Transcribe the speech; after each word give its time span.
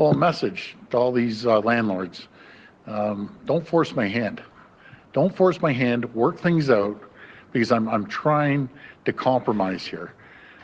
Well, 0.00 0.12
a 0.12 0.16
message 0.16 0.76
to 0.92 0.96
all 0.96 1.12
these 1.12 1.44
uh, 1.44 1.60
landlords 1.60 2.26
um, 2.86 3.36
don't 3.44 3.68
force 3.68 3.94
my 3.94 4.08
hand. 4.08 4.42
Don't 5.12 5.36
force 5.36 5.60
my 5.60 5.74
hand, 5.74 6.14
work 6.14 6.40
things 6.40 6.70
out 6.70 6.98
because 7.52 7.70
I'm, 7.70 7.86
I'm 7.86 8.06
trying 8.06 8.70
to 9.04 9.12
compromise 9.12 9.84
here. 9.84 10.14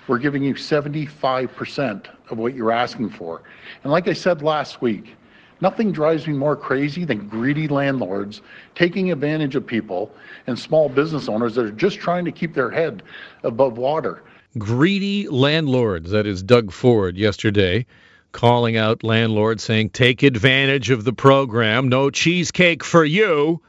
We're 0.08 0.20
giving 0.20 0.42
you 0.42 0.54
75% 0.54 2.06
of 2.30 2.38
what 2.38 2.54
you're 2.54 2.72
asking 2.72 3.10
for. 3.10 3.42
And 3.84 3.92
like 3.92 4.08
I 4.08 4.14
said 4.14 4.40
last 4.40 4.80
week, 4.80 5.14
nothing 5.60 5.92
drives 5.92 6.26
me 6.26 6.32
more 6.32 6.56
crazy 6.56 7.04
than 7.04 7.28
greedy 7.28 7.68
landlords 7.68 8.40
taking 8.74 9.12
advantage 9.12 9.54
of 9.54 9.66
people 9.66 10.10
and 10.46 10.58
small 10.58 10.88
business 10.88 11.28
owners 11.28 11.56
that 11.56 11.66
are 11.66 11.70
just 11.72 11.98
trying 11.98 12.24
to 12.24 12.32
keep 12.32 12.54
their 12.54 12.70
head 12.70 13.02
above 13.42 13.76
water. 13.76 14.22
Greedy 14.56 15.28
landlords, 15.28 16.10
that 16.10 16.26
is 16.26 16.42
Doug 16.42 16.72
Ford 16.72 17.18
yesterday 17.18 17.84
calling 18.32 18.76
out 18.76 19.02
landlords 19.02 19.62
saying, 19.64 19.90
take 19.90 20.22
advantage 20.22 20.90
of 20.90 21.04
the 21.04 21.12
program, 21.12 21.88
no 21.88 22.10
cheesecake 22.10 22.84
for 22.84 23.04
you. 23.04 23.62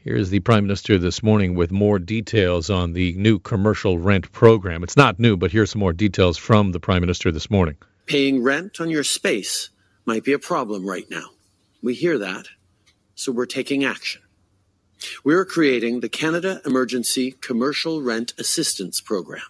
Here's 0.00 0.28
the 0.28 0.40
Prime 0.40 0.64
Minister 0.64 0.98
this 0.98 1.22
morning 1.22 1.54
with 1.54 1.72
more 1.72 1.98
details 1.98 2.68
on 2.68 2.92
the 2.92 3.14
new 3.14 3.38
commercial 3.38 3.98
rent 3.98 4.30
program. 4.32 4.82
It's 4.82 4.98
not 4.98 5.18
new, 5.18 5.36
but 5.36 5.50
here's 5.50 5.70
some 5.70 5.80
more 5.80 5.94
details 5.94 6.36
from 6.36 6.72
the 6.72 6.80
Prime 6.80 7.00
Minister 7.00 7.32
this 7.32 7.50
morning. 7.50 7.76
Paying 8.04 8.42
rent 8.42 8.80
on 8.80 8.90
your 8.90 9.04
space 9.04 9.70
might 10.04 10.22
be 10.22 10.34
a 10.34 10.38
problem 10.38 10.86
right 10.86 11.08
now. 11.08 11.30
We 11.82 11.94
hear 11.94 12.18
that, 12.18 12.48
so 13.14 13.32
we're 13.32 13.46
taking 13.46 13.82
action. 13.82 14.20
We're 15.24 15.46
creating 15.46 16.00
the 16.00 16.10
Canada 16.10 16.60
Emergency 16.66 17.32
Commercial 17.40 18.02
Rent 18.02 18.34
Assistance 18.38 19.00
Program. 19.00 19.42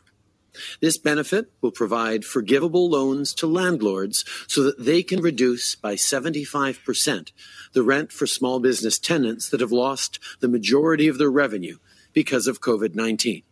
This 0.81 0.99
benefit 0.99 1.51
will 1.61 1.71
provide 1.71 2.25
forgivable 2.25 2.89
loans 2.89 3.35
to 3.35 3.47
landlords 3.47 4.25
so 4.47 4.63
that 4.63 4.85
they 4.85 5.03
can 5.03 5.21
reduce 5.21 5.75
by 5.75 5.95
75% 5.95 7.33
the 7.73 7.83
rent 7.83 8.13
for 8.13 8.27
small 8.27 8.61
business 8.61 8.99
tenants 8.99 9.49
that 9.49 9.61
have 9.61 9.73
lost 9.73 10.19
the 10.41 10.49
majority 10.49 11.09
of 11.09 11.19
their 11.19 11.31
revenue 11.31 11.79
because 12.13 12.47
of 12.47 12.61
COVID 12.61 12.95
19. 12.95 13.43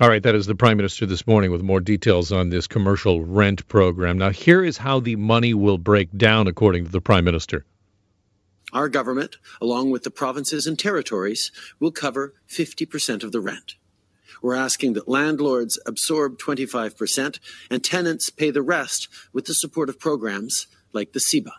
All 0.00 0.08
right, 0.08 0.22
that 0.22 0.34
is 0.34 0.46
the 0.46 0.54
Prime 0.54 0.78
Minister 0.78 1.04
this 1.06 1.26
morning 1.26 1.50
with 1.50 1.62
more 1.62 1.80
details 1.80 2.32
on 2.32 2.48
this 2.48 2.66
commercial 2.66 3.24
rent 3.24 3.68
program. 3.68 4.18
Now, 4.18 4.30
here 4.30 4.64
is 4.64 4.78
how 4.78 5.00
the 5.00 5.16
money 5.16 5.52
will 5.54 5.78
break 5.78 6.16
down, 6.16 6.46
according 6.46 6.84
to 6.86 6.90
the 6.90 7.00
Prime 7.00 7.24
Minister. 7.24 7.66
Our 8.72 8.88
government, 8.88 9.36
along 9.60 9.90
with 9.90 10.02
the 10.02 10.10
provinces 10.10 10.66
and 10.66 10.78
territories, 10.78 11.52
will 11.78 11.92
cover 11.92 12.34
50% 12.48 13.22
of 13.22 13.32
the 13.32 13.40
rent. 13.40 13.74
We're 14.42 14.56
asking 14.56 14.94
that 14.94 15.08
landlords 15.08 15.78
absorb 15.86 16.38
25% 16.38 17.38
and 17.70 17.82
tenants 17.82 18.28
pay 18.28 18.50
the 18.50 18.62
rest 18.62 19.08
with 19.32 19.46
the 19.46 19.54
support 19.54 19.88
of 19.88 19.98
programs 19.98 20.66
like 20.92 21.12
the 21.12 21.20
CEBA. 21.20 21.52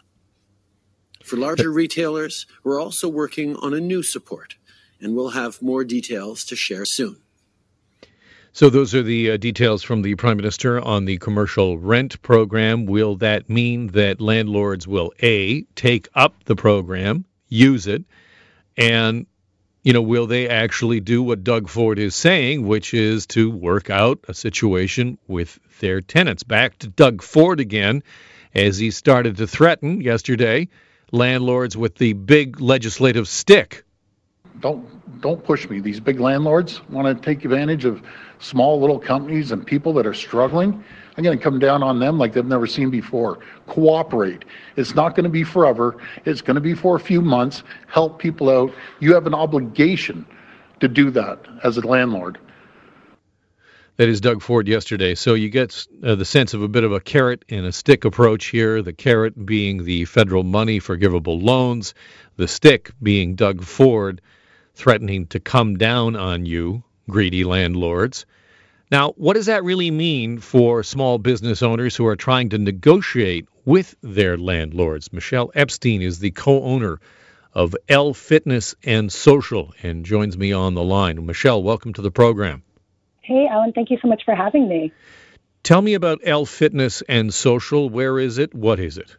For 1.24 1.38
larger 1.38 1.72
retailers, 1.72 2.46
we're 2.64 2.82
also 2.82 3.08
working 3.08 3.56
on 3.56 3.74
a 3.74 3.80
new 3.80 4.04
support, 4.04 4.56
and 5.00 5.16
we'll 5.16 5.30
have 5.30 5.62
more 5.62 5.86
details 5.86 6.44
to 6.46 6.56
share 6.56 6.84
soon. 6.84 7.16
So, 8.56 8.70
those 8.70 8.94
are 8.94 9.02
the 9.02 9.32
uh, 9.32 9.38
details 9.38 9.82
from 9.82 10.04
the 10.04 10.14
Prime 10.14 10.38
Minister 10.38 10.80
on 10.80 11.06
the 11.06 11.18
commercial 11.18 11.80
rent 11.80 12.22
program. 12.22 12.86
Will 12.86 13.16
that 13.16 13.50
mean 13.50 13.88
that 13.88 14.22
landlords 14.22 14.88
will 14.88 15.12
A, 15.24 15.64
take 15.76 16.08
up 16.14 16.44
the 16.44 16.56
program, 16.56 17.26
use 17.48 17.88
it, 17.88 18.04
and 18.78 19.26
you 19.84 19.92
know, 19.92 20.02
will 20.02 20.28
they 20.28 20.48
actually 20.48 21.02
do 21.02 21.22
what 21.22 21.44
Doug 21.44 21.68
Ford 21.68 22.00
is 22.00 22.16
saying, 22.16 22.66
which 22.66 22.94
is 22.94 23.28
to 23.28 23.52
work 23.52 23.90
out 23.90 24.20
a 24.28 24.34
situation 24.34 25.18
with 25.28 25.60
their 25.80 26.00
tenants? 26.00 26.44
Back 26.44 26.80
to 26.80 26.88
Doug 26.88 27.22
Ford 27.22 27.60
again, 27.60 28.02
as 28.56 28.78
he 28.78 28.92
started 28.92 29.38
to 29.38 29.48
threaten 29.48 30.00
yesterday 30.00 30.70
landlords 31.12 31.76
with 31.78 31.96
the 31.96 32.14
big 32.14 32.62
legislative 32.62 33.28
stick. 33.28 33.84
Don't 34.60 35.22
don't 35.22 35.44
push 35.44 35.70
me. 35.70 35.80
These 35.80 36.00
big 36.00 36.20
landlords 36.20 36.82
want 36.90 37.08
to 37.08 37.24
take 37.24 37.44
advantage 37.46 37.86
of 37.86 38.02
small 38.40 38.80
little 38.80 39.00
companies 39.00 39.52
and 39.52 39.66
people 39.66 39.94
that 39.94 40.06
are 40.06 40.14
struggling. 40.14 40.84
I'm 41.16 41.24
going 41.24 41.38
to 41.38 41.44
come 41.44 41.60
down 41.60 41.84
on 41.84 42.00
them 42.00 42.18
like 42.18 42.34
they've 42.34 42.46
never 42.46 42.66
seen 42.66 42.90
before. 42.90 43.40
Cooperate. 43.68 44.46
It's 44.76 44.96
not 44.96 45.16
going 45.16 45.26
to 45.26 45.30
be 45.30 45.44
forever. 45.44 45.98
It's 46.26 46.42
going 46.42 46.56
to 46.56 46.62
be 46.62 46.74
for 46.74 46.96
a 46.96 47.00
few 47.00 47.22
months. 47.22 47.64
Help 47.88 48.20
people 48.20 48.50
out. 48.50 48.74
You 49.00 49.14
have 49.14 49.28
an 49.28 49.34
obligation 49.34 50.26
to 50.80 50.88
do 50.88 51.12
that 51.12 51.40
as 51.64 51.78
a 51.78 51.82
landlord. 51.82 52.40
That 53.98 54.10
is 54.10 54.22
Doug 54.22 54.42
Ford 54.42 54.68
yesterday. 54.68 55.14
So 55.14 55.36
you 55.36 55.50
get 55.50 55.86
uh, 56.04 56.16
the 56.16 56.26
sense 56.26 56.56
of 56.56 56.64
a 56.64 56.68
bit 56.68 56.84
of 56.84 56.92
a 56.92 57.00
carrot 57.00 57.46
and 57.50 57.64
a 57.68 57.72
stick 57.72 58.06
approach 58.06 58.48
here. 58.48 58.82
The 58.82 58.92
carrot 58.92 59.46
being 59.46 59.84
the 59.84 60.06
federal 60.06 60.44
money 60.44 60.80
forgivable 60.80 61.40
loans, 61.40 61.94
the 62.36 62.48
stick 62.48 62.90
being 63.04 63.36
Doug 63.36 63.62
Ford 63.62 64.20
threatening 64.74 65.28
to 65.28 65.40
come 65.40 65.78
down 65.78 66.16
on 66.16 66.48
you, 66.48 66.84
greedy 67.08 67.44
landlords. 67.44 68.26
Now, 68.94 69.14
what 69.14 69.34
does 69.34 69.48
that 69.48 69.64
really 69.64 69.90
mean 69.90 70.38
for 70.38 70.84
small 70.84 71.18
business 71.18 71.64
owners 71.64 71.96
who 71.96 72.06
are 72.06 72.16
trying 72.16 72.50
to 72.50 72.60
negotiate 72.60 73.48
with 73.66 73.96
their 74.04 74.38
landlords? 74.38 75.12
Michelle 75.12 75.50
Epstein 75.56 76.04
is 76.04 76.20
the 76.20 76.30
co 76.30 76.62
owner 76.62 77.00
of 77.56 77.76
L 77.90 78.14
Fitness 78.14 78.76
and 78.84 79.12
Social 79.12 79.74
and 79.82 80.06
joins 80.06 80.38
me 80.38 80.54
on 80.54 80.76
the 80.76 80.84
line. 80.84 81.26
Michelle, 81.26 81.64
welcome 81.64 81.94
to 81.94 82.04
the 82.04 82.12
program. 82.12 82.62
Hey, 83.22 83.48
Alan, 83.50 83.74
thank 83.74 83.90
you 83.90 83.98
so 84.00 84.08
much 84.08 84.22
for 84.26 84.36
having 84.36 84.70
me. 84.70 84.94
Tell 85.64 85.82
me 85.82 85.96
about 85.96 86.20
L 86.24 86.46
Fitness 86.46 87.02
and 87.10 87.34
Social. 87.34 87.90
Where 87.90 88.20
is 88.20 88.38
it? 88.38 88.54
What 88.54 88.80
is 88.80 89.00
it? 89.00 89.18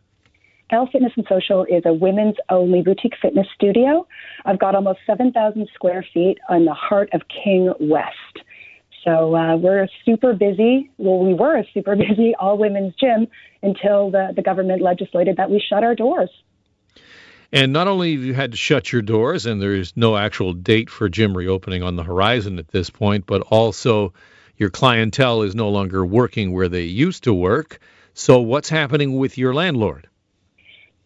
L 0.71 0.89
Fitness 0.93 1.15
and 1.17 1.27
Social 1.29 1.65
is 1.65 1.83
a 1.85 1.93
women's 1.93 2.37
only 2.49 2.83
boutique 2.83 3.15
fitness 3.21 3.49
studio. 3.57 4.07
I've 4.45 4.61
got 4.61 4.77
almost 4.77 5.01
7,000 5.05 5.67
square 5.75 6.07
feet 6.15 6.39
in 6.49 6.65
the 6.65 6.75
heart 6.75 7.09
of 7.13 7.23
King 7.27 7.75
West. 7.81 8.15
So 9.05 9.37
uh, 9.37 9.57
we're 9.57 9.87
super 10.05 10.33
busy. 10.33 10.91
Well, 10.97 11.19
we 11.19 11.35
were 11.35 11.59
a 11.59 11.65
super 11.75 11.95
busy 11.97 12.35
all 12.39 12.59
women's 12.59 12.95
gym 12.95 13.29
until 13.63 14.11
the, 14.11 14.33
the 14.35 14.43
government 14.43 14.83
legislated 14.83 15.37
that 15.37 15.51
we 15.51 15.63
shut 15.69 15.85
our 15.85 15.95
doors. 15.95 16.31
And 17.53 17.73
not 17.73 17.87
only 17.87 18.15
have 18.15 18.25
you 18.25 18.35
had 18.35 18.51
to 18.51 18.57
shut 18.57 18.91
your 18.91 19.03
doors, 19.03 19.47
and 19.47 19.63
there's 19.63 19.97
no 19.97 20.17
actual 20.17 20.55
date 20.55 20.91
for 20.91 21.09
gym 21.09 21.37
reopening 21.37 21.85
on 21.85 21.95
the 21.95 22.03
horizon 22.03 22.59
at 22.59 22.69
this 22.69 22.91
point, 22.91 23.27
but 23.27 23.43
also 23.43 24.13
your 24.57 24.71
clientele 24.71 25.43
is 25.43 25.55
no 25.55 25.69
longer 25.69 26.05
working 26.05 26.53
where 26.53 26.69
they 26.69 26.83
used 26.83 27.25
to 27.25 27.35
work. 27.35 27.79
So, 28.13 28.41
what's 28.41 28.69
happening 28.69 29.19
with 29.19 29.39
your 29.39 29.55
landlord? 29.55 30.09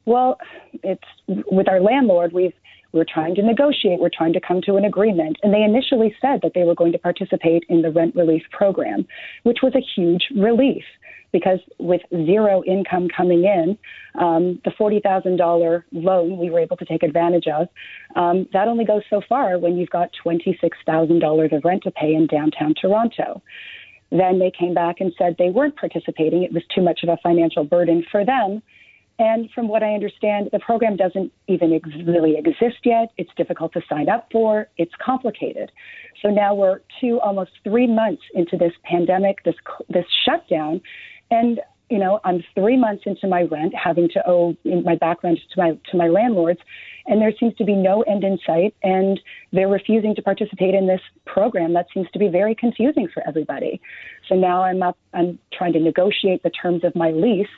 Well, 0.05 0.39
it's 0.83 1.05
with 1.27 1.69
our 1.69 1.81
landlord. 1.81 2.33
We've 2.33 2.55
we're 2.93 3.05
trying 3.05 3.35
to 3.35 3.43
negotiate. 3.43 4.01
We're 4.01 4.11
trying 4.13 4.33
to 4.33 4.41
come 4.41 4.61
to 4.63 4.77
an 4.77 4.85
agreement. 4.85 5.37
And 5.43 5.53
they 5.53 5.63
initially 5.63 6.15
said 6.21 6.41
that 6.43 6.53
they 6.55 6.65
were 6.65 6.75
going 6.75 6.93
to 6.93 6.99
participate 6.99 7.65
in 7.69 7.83
the 7.83 7.91
rent 7.91 8.15
relief 8.15 8.43
program, 8.51 9.07
which 9.43 9.59
was 9.63 9.75
a 9.75 9.81
huge 9.81 10.29
relief 10.35 10.85
because 11.31 11.59
with 11.79 12.01
zero 12.11 12.63
income 12.65 13.09
coming 13.15 13.45
in, 13.45 13.77
um, 14.19 14.61
the 14.65 14.71
$40,000 14.71 15.83
loan 15.93 16.39
we 16.39 16.49
were 16.49 16.61
able 16.61 16.77
to 16.79 16.87
take 16.87 17.03
advantage 17.03 17.47
of, 17.47 17.69
um, 18.17 18.47
that 18.55 18.67
only 18.67 18.85
goes 18.85 19.03
so 19.11 19.21
far 19.29 19.59
when 19.59 19.77
you've 19.77 19.91
got 19.91 20.11
$26,000 20.25 21.57
of 21.57 21.65
rent 21.65 21.83
to 21.83 21.91
pay 21.91 22.15
in 22.15 22.27
downtown 22.27 22.73
Toronto. 22.81 23.43
Then 24.11 24.39
they 24.39 24.51
came 24.51 24.73
back 24.73 24.97
and 25.01 25.13
said 25.19 25.37
they 25.39 25.51
weren't 25.51 25.77
participating. 25.77 26.43
It 26.43 26.53
was 26.53 26.63
too 26.75 26.81
much 26.81 27.01
of 27.03 27.11
a 27.11 27.19
financial 27.23 27.65
burden 27.65 28.05
for 28.11 28.25
them 28.25 28.63
and 29.19 29.51
from 29.51 29.67
what 29.67 29.83
I 29.83 29.95
understand, 29.95 30.49
the 30.53 30.61
program 30.61 30.97
doesn't 30.97 31.33
even 31.49 31.73
ex- 31.73 31.89
really 32.07 32.37
exist 32.37 32.79
yet. 32.85 33.11
It's 33.17 33.31
difficult 33.37 33.73
to 33.73 33.83
sign 33.89 34.09
up 34.09 34.29
for. 34.31 34.69
It's 34.77 34.93
complicated. 35.05 35.73
So 36.23 36.29
now 36.29 36.55
we're 36.55 36.81
two, 37.01 37.19
almost 37.21 37.51
three 37.65 37.89
months 37.89 38.23
into 38.35 38.57
this 38.57 38.73
pandemic, 38.85 39.43
this 39.45 39.57
this 39.89 40.05
shutdown, 40.25 40.81
and 41.33 41.61
you 41.91 41.99
know 41.99 42.21
I'm 42.25 42.45
three 42.55 42.77
months 42.77 43.05
into 43.07 43.27
my 43.27 43.43
rent, 43.43 43.75
having 43.75 44.09
to 44.11 44.29
owe 44.29 44.57
my 44.65 44.95
back 44.95 45.25
rent 45.25 45.41
to 45.55 45.61
my 45.61 45.71
to 45.91 45.97
my 45.97 46.07
landlords, 46.07 46.61
and 47.07 47.21
there 47.21 47.33
seems 47.41 47.57
to 47.57 47.65
be 47.65 47.75
no 47.75 48.03
end 48.03 48.23
in 48.23 48.39
sight. 48.47 48.75
And 48.85 49.19
they're 49.53 49.69
refusing 49.69 50.15
to 50.15 50.23
participate 50.23 50.75
in 50.75 50.87
this 50.87 51.01
program. 51.27 51.73
That 51.75 51.87
seems 51.93 52.09
to 52.13 52.21
be 52.21 52.29
very 52.29 52.55
confusing 52.55 53.09
for 53.13 53.27
everybody. 53.27 53.81
So 54.29 54.37
now 54.37 54.63
I'm 54.63 54.81
up. 54.81 54.97
I'm 55.13 55.41
trying 55.53 55.73
to 55.73 55.81
negotiate 55.81 56.45
the 56.45 56.51
terms 56.51 56.85
of 56.85 56.95
my 56.95 57.11
lease 57.11 57.49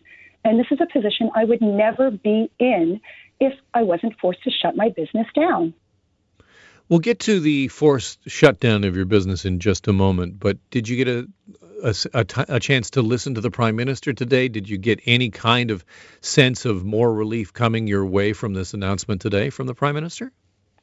and 0.44 0.58
this 0.58 0.66
is 0.70 0.78
a 0.80 0.86
position 0.86 1.30
I 1.34 1.44
would 1.44 1.60
never 1.60 2.10
be 2.10 2.50
in 2.58 3.00
if 3.40 3.52
I 3.74 3.82
wasn't 3.82 4.18
forced 4.20 4.42
to 4.44 4.50
shut 4.50 4.76
my 4.76 4.88
business 4.90 5.26
down. 5.34 5.74
We'll 6.88 6.98
get 6.98 7.20
to 7.20 7.38
the 7.38 7.68
forced 7.68 8.18
shutdown 8.28 8.84
of 8.84 8.96
your 8.96 9.04
business 9.04 9.44
in 9.44 9.60
just 9.60 9.86
a 9.86 9.92
moment, 9.92 10.40
but 10.40 10.58
did 10.70 10.88
you 10.88 10.96
get 10.96 11.08
a, 11.08 11.28
a, 11.84 11.94
a, 12.14 12.24
t- 12.24 12.44
a 12.48 12.58
chance 12.58 12.90
to 12.90 13.02
listen 13.02 13.34
to 13.34 13.40
the 13.40 13.50
Prime 13.50 13.76
Minister 13.76 14.12
today? 14.12 14.48
Did 14.48 14.68
you 14.68 14.76
get 14.76 15.00
any 15.06 15.30
kind 15.30 15.70
of 15.70 15.84
sense 16.20 16.64
of 16.64 16.84
more 16.84 17.12
relief 17.12 17.52
coming 17.52 17.86
your 17.86 18.04
way 18.04 18.32
from 18.32 18.54
this 18.54 18.74
announcement 18.74 19.20
today 19.20 19.50
from 19.50 19.68
the 19.68 19.74
Prime 19.74 19.94
Minister? 19.94 20.32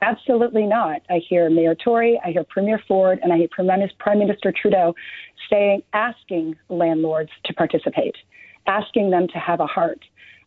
Absolutely 0.01 0.65
not. 0.65 1.01
I 1.09 1.19
hear 1.27 1.49
Mayor 1.49 1.75
Tory, 1.75 2.21
I 2.23 2.31
hear 2.31 2.45
Premier 2.45 2.81
Ford, 2.87 3.19
and 3.21 3.33
I 3.33 3.37
hear 3.37 3.49
Prime 3.49 4.19
Minister 4.19 4.53
Trudeau 4.53 4.95
saying, 5.49 5.81
asking 5.91 6.55
landlords 6.69 7.31
to 7.45 7.53
participate 7.53 8.15
asking 8.67 9.09
them 9.09 9.27
to 9.29 9.39
have 9.39 9.59
a 9.59 9.67
heart. 9.67 10.03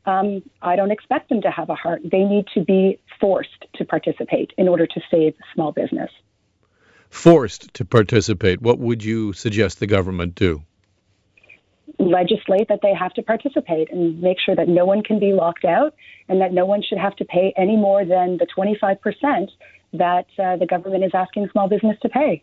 um, 0.06 0.42
I 0.62 0.76
don't 0.76 0.90
expect 0.90 1.28
them 1.28 1.42
to 1.42 1.50
have 1.50 1.68
a 1.68 1.74
heart. 1.74 2.00
They 2.04 2.24
need 2.24 2.46
to 2.54 2.64
be 2.64 2.98
forced 3.20 3.66
to 3.74 3.84
participate 3.84 4.52
in 4.56 4.66
order 4.68 4.86
to 4.86 5.00
save 5.10 5.34
small 5.54 5.72
business. 5.72 6.10
Forced 7.10 7.74
to 7.74 7.84
participate. 7.84 8.62
What 8.62 8.78
would 8.78 9.04
you 9.04 9.32
suggest 9.32 9.78
the 9.78 9.86
government 9.86 10.34
do? 10.34 10.62
Legislate 11.98 12.68
that 12.68 12.80
they 12.82 12.94
have 12.94 13.12
to 13.14 13.22
participate 13.22 13.92
and 13.92 14.22
make 14.22 14.38
sure 14.44 14.56
that 14.56 14.68
no 14.68 14.86
one 14.86 15.02
can 15.02 15.18
be 15.18 15.32
locked 15.32 15.64
out 15.64 15.94
and 16.28 16.40
that 16.40 16.52
no 16.52 16.64
one 16.64 16.82
should 16.82 16.98
have 16.98 17.14
to 17.16 17.24
pay 17.24 17.52
any 17.56 17.76
more 17.76 18.04
than 18.04 18.38
the 18.38 18.46
25% 18.56 19.48
that 19.92 20.26
uh, 20.38 20.56
the 20.56 20.66
government 20.66 21.04
is 21.04 21.10
asking 21.12 21.48
small 21.50 21.68
business 21.68 21.98
to 22.00 22.08
pay. 22.08 22.42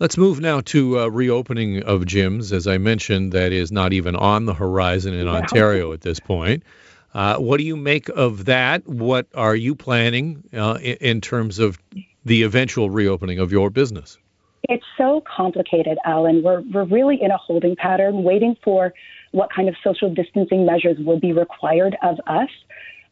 Let's 0.00 0.18
move 0.18 0.40
now 0.40 0.60
to 0.62 0.98
uh, 0.98 1.06
reopening 1.06 1.84
of 1.84 2.02
gyms. 2.02 2.50
As 2.50 2.66
I 2.66 2.78
mentioned, 2.78 3.30
that 3.30 3.52
is 3.52 3.70
not 3.70 3.92
even 3.92 4.16
on 4.16 4.44
the 4.44 4.52
horizon 4.52 5.14
in 5.14 5.28
Ontario 5.28 5.92
at 5.92 6.00
this 6.00 6.18
point. 6.18 6.64
Uh, 7.14 7.36
what 7.36 7.58
do 7.58 7.64
you 7.64 7.76
make 7.76 8.08
of 8.08 8.46
that? 8.46 8.88
What 8.88 9.28
are 9.36 9.54
you 9.54 9.76
planning 9.76 10.42
uh, 10.52 10.78
in, 10.82 10.96
in, 10.96 11.20
terms 11.20 11.60
of 11.60 11.78
the 12.24 12.42
eventual 12.42 12.90
reopening 12.90 13.38
of 13.38 13.52
your 13.52 13.70
business? 13.70 14.18
It's 14.64 14.84
so 14.98 15.22
complicated, 15.24 15.96
Alan. 16.04 16.42
We're, 16.42 16.62
we're 16.62 16.86
really 16.86 17.22
in 17.22 17.30
a 17.30 17.36
holding 17.36 17.76
pattern, 17.76 18.24
waiting 18.24 18.56
for 18.64 18.92
what 19.30 19.52
kind 19.54 19.68
of 19.68 19.76
social 19.84 20.12
distancing 20.12 20.66
measures 20.66 20.96
will 20.98 21.20
be 21.20 21.32
required 21.32 21.96
of 22.02 22.18
us 22.26 22.48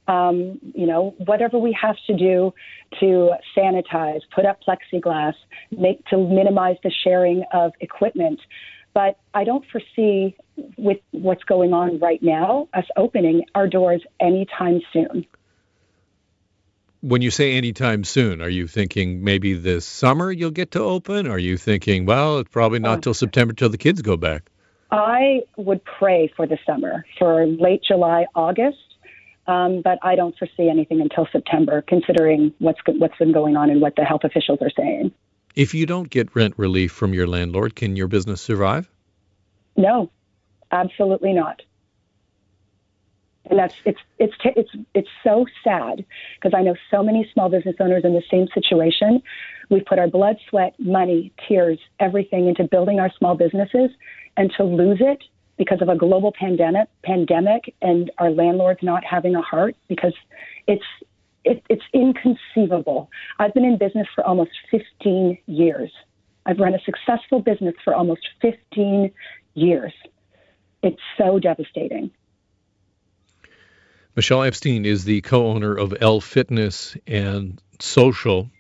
um, 0.09 0.59
you 0.75 0.87
know, 0.87 1.15
whatever 1.19 1.59
we 1.59 1.77
have 1.81 1.97
to 2.07 2.17
do 2.17 2.53
to 3.01 3.31
sanitize, 3.57 4.21
put 4.35 4.45
up 4.45 4.61
plexiglass, 4.67 5.35
make 5.71 6.05
to 6.07 6.19
minimize 6.19 6.77
the 6.83 6.91
sharing 7.05 7.45
of 7.53 7.73
equipment. 7.81 8.41
But 8.95 9.19
I 9.33 9.45
don't 9.45 9.65
foresee 9.71 10.37
with 10.77 10.99
what's 11.13 11.45
going 11.45 11.73
on 11.73 11.99
right 11.99 12.23
now 12.23 12.69
us 12.75 12.85
opening 12.97 13.45
our 13.55 13.69
doors 13.69 14.03
anytime 14.21 14.81
soon. 14.93 15.27
When 17.01 17.21
you 17.23 17.31
say 17.31 17.55
anytime 17.57 18.05
soon, 18.05 18.43
are 18.43 18.49
you 18.49 18.69
thinking 18.69 19.25
maybe 19.25 19.55
this 19.55 19.85
summer 19.85 20.31
you'll 20.31 20.51
get 20.51 20.73
to 20.73 20.81
open? 20.81 21.27
Are 21.27 21.39
you 21.39 21.57
thinking, 21.57 22.07
well, 22.07 22.39
it's 22.39 22.51
probably 22.51 22.79
not 22.79 22.99
uh, 22.99 23.01
till 23.01 23.15
September 23.15 23.55
till 23.55 23.71
the 23.71 23.79
kids 23.79 24.03
go 24.03 24.17
back? 24.17 24.51
I 24.93 25.41
would 25.57 25.83
pray 25.85 26.31
for 26.37 26.47
the 26.47 26.59
summer, 26.67 27.05
for 27.19 27.47
late 27.47 27.83
July, 27.83 28.27
August 28.37 28.92
um, 29.47 29.83
but 29.83 29.99
I 30.03 30.15
don't 30.15 30.37
foresee 30.39 30.69
anything 30.69 31.01
until 31.01 31.27
September, 31.33 31.83
considering 31.83 32.55
what's 32.59 32.81
what's 32.87 33.17
been 33.19 33.33
going 33.33 33.57
on 33.57 33.71
and 33.71 33.81
what 33.81 33.97
the 33.97 34.05
health 34.05 34.23
officials 34.25 34.59
are 34.61 34.71
saying. 34.77 35.13
If 35.55 35.75
you 35.75 35.85
don't 35.85 36.09
get 36.09 36.35
rent 36.35 36.55
relief 36.57 36.93
from 36.93 37.13
your 37.13 37.27
landlord, 37.27 37.75
can 37.75 37.97
your 37.97 38.09
business 38.09 38.41
survive? 38.41 38.89
No, 39.77 40.11
absolutely 40.71 41.33
not. 41.33 41.61
And 43.51 43.59
that's 43.59 43.75
it's 43.85 43.99
it's 44.19 44.35
it's 44.45 44.71
it's 44.95 45.09
so 45.25 45.47
sad 45.65 46.05
because 46.37 46.57
I 46.57 46.63
know 46.63 46.77
so 46.91 47.03
many 47.03 47.29
small 47.35 47.49
business 47.49 47.75
owners 47.81 48.05
in 48.05 48.15
the 48.15 48.23
same 48.31 48.47
situation. 48.55 49.21
We've 49.69 49.85
put 49.85 49.99
our 49.99 50.07
blood, 50.07 50.37
sweat, 50.49 50.75
money, 50.79 51.33
tears, 51.49 51.79
everything 51.99 52.47
into 52.47 52.65
building 52.65 53.01
our 53.01 53.11
small 53.19 53.35
businesses, 53.35 53.91
and 54.37 54.53
to 54.57 54.63
lose 54.63 54.99
it 55.01 55.23
because 55.63 55.81
of 55.81 55.89
a 55.89 55.95
global 55.95 56.33
pandemic, 56.33 56.89
pandemic, 57.05 57.73
and 57.81 58.11
our 58.19 58.31
landlords 58.31 58.81
not 58.83 59.05
having 59.05 59.37
a 59.37 59.43
heart 59.43 59.77
because 59.87 60.13
it's 60.67 60.83
it, 61.45 61.63
it's 61.69 61.85
inconceivable. 61.93 63.09
I've 63.39 63.55
been 63.55 63.65
in 63.65 63.79
business 63.79 64.09
for 64.13 64.25
almost 64.25 64.51
15 64.73 65.39
years. 65.47 65.93
I've 66.47 66.59
run 66.59 66.75
a 66.75 66.81
successful 66.81 67.39
business 67.41 67.77
for 67.85 67.95
almost 67.95 68.23
15 68.41 69.13
years. 69.55 69.93
It's 70.83 71.01
so 71.17 71.39
devastating. 71.39 72.11
Michelle 74.17 74.43
Epstein 74.43 74.85
is 74.85 75.05
the 75.05 75.21
co-owner 75.21 75.77
of 75.77 75.95
L 76.01 76.21
Fitness 76.21 76.97
and 77.07 77.63
Social. 77.79 78.51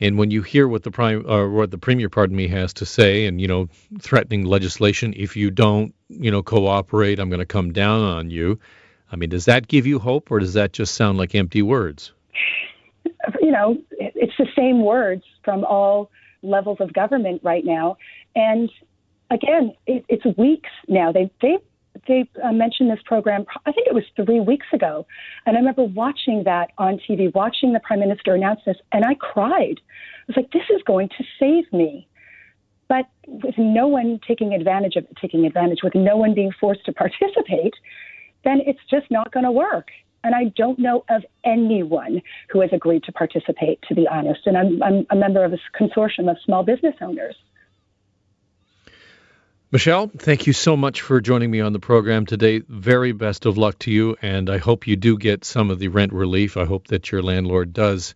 And 0.00 0.16
when 0.16 0.30
you 0.30 0.42
hear 0.42 0.68
what 0.68 0.84
the 0.84 0.90
prime 0.90 1.24
or 1.26 1.50
what 1.50 1.70
the 1.70 1.78
premier, 1.78 2.08
pardon 2.08 2.36
me, 2.36 2.46
has 2.48 2.72
to 2.74 2.86
say, 2.86 3.26
and 3.26 3.40
you 3.40 3.48
know, 3.48 3.68
threatening 4.00 4.44
legislation, 4.44 5.12
if 5.16 5.36
you 5.36 5.50
don't, 5.50 5.94
you 6.08 6.30
know, 6.30 6.42
cooperate, 6.42 7.18
I'm 7.18 7.28
going 7.28 7.40
to 7.40 7.46
come 7.46 7.72
down 7.72 8.00
on 8.00 8.30
you. 8.30 8.58
I 9.10 9.16
mean, 9.16 9.30
does 9.30 9.46
that 9.46 9.68
give 9.68 9.86
you 9.86 9.98
hope, 9.98 10.30
or 10.30 10.38
does 10.38 10.54
that 10.54 10.72
just 10.72 10.94
sound 10.94 11.18
like 11.18 11.34
empty 11.34 11.62
words? 11.62 12.12
You 13.40 13.50
know, 13.50 13.78
it's 13.98 14.36
the 14.38 14.46
same 14.56 14.84
words 14.84 15.24
from 15.44 15.64
all 15.64 16.10
levels 16.42 16.78
of 16.80 16.92
government 16.92 17.40
right 17.42 17.64
now, 17.64 17.96
and 18.36 18.70
again, 19.30 19.74
it, 19.86 20.04
it's 20.08 20.38
weeks 20.38 20.70
now. 20.86 21.12
They 21.12 21.30
they 21.40 21.58
they 22.08 22.28
uh, 22.42 22.52
mentioned 22.52 22.90
this 22.90 22.98
program, 23.04 23.44
I 23.66 23.72
think 23.72 23.86
it 23.86 23.94
was 23.94 24.04
three 24.16 24.40
weeks 24.40 24.66
ago. 24.72 25.06
And 25.46 25.56
I 25.56 25.60
remember 25.60 25.84
watching 25.84 26.42
that 26.44 26.70
on 26.78 26.98
TV, 27.08 27.32
watching 27.34 27.72
the 27.72 27.80
prime 27.80 28.00
minister 28.00 28.34
announce 28.34 28.60
this, 28.66 28.76
and 28.92 29.04
I 29.04 29.14
cried. 29.14 29.80
I 29.80 30.24
was 30.26 30.36
like, 30.36 30.50
this 30.50 30.64
is 30.74 30.82
going 30.86 31.08
to 31.10 31.24
save 31.38 31.72
me. 31.72 32.08
But 32.88 33.06
with 33.26 33.54
no 33.58 33.86
one 33.86 34.18
taking 34.26 34.54
advantage 34.54 34.96
of 34.96 35.06
taking 35.20 35.44
advantage, 35.44 35.80
with 35.82 35.94
no 35.94 36.16
one 36.16 36.34
being 36.34 36.50
forced 36.58 36.84
to 36.86 36.92
participate, 36.92 37.74
then 38.44 38.60
it's 38.66 38.80
just 38.90 39.10
not 39.10 39.30
going 39.30 39.44
to 39.44 39.52
work. 39.52 39.88
And 40.24 40.34
I 40.34 40.52
don't 40.56 40.78
know 40.78 41.04
of 41.10 41.22
anyone 41.44 42.22
who 42.50 42.60
has 42.62 42.70
agreed 42.72 43.04
to 43.04 43.12
participate, 43.12 43.80
to 43.88 43.94
be 43.94 44.08
honest. 44.08 44.40
And 44.46 44.56
I'm, 44.56 44.82
I'm 44.82 45.06
a 45.10 45.16
member 45.16 45.44
of 45.44 45.52
a 45.52 45.58
consortium 45.78 46.30
of 46.30 46.38
small 46.44 46.62
business 46.62 46.94
owners. 47.00 47.36
Michelle, 49.70 50.10
thank 50.16 50.46
you 50.46 50.54
so 50.54 50.78
much 50.78 51.02
for 51.02 51.20
joining 51.20 51.50
me 51.50 51.60
on 51.60 51.74
the 51.74 51.78
program 51.78 52.24
today. 52.24 52.62
Very 52.66 53.12
best 53.12 53.44
of 53.44 53.58
luck 53.58 53.78
to 53.80 53.90
you, 53.90 54.16
and 54.22 54.48
I 54.48 54.56
hope 54.56 54.86
you 54.86 54.96
do 54.96 55.18
get 55.18 55.44
some 55.44 55.70
of 55.70 55.78
the 55.78 55.88
rent 55.88 56.14
relief. 56.14 56.56
I 56.56 56.64
hope 56.64 56.86
that 56.86 57.12
your 57.12 57.20
landlord 57.20 57.74
does 57.74 58.14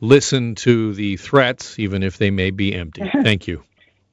listen 0.00 0.54
to 0.54 0.94
the 0.94 1.18
threats, 1.18 1.78
even 1.78 2.02
if 2.02 2.16
they 2.16 2.30
may 2.30 2.50
be 2.50 2.74
empty. 2.74 3.02
Thank 3.22 3.46
you. 3.46 3.62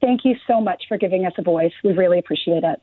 thank 0.02 0.26
you 0.26 0.36
so 0.46 0.60
much 0.60 0.84
for 0.86 0.98
giving 0.98 1.24
us 1.24 1.32
a 1.38 1.42
voice. 1.42 1.72
We 1.82 1.92
really 1.94 2.18
appreciate 2.18 2.62
it. 2.62 2.82